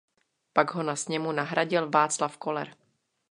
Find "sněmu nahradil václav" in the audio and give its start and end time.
0.95-2.37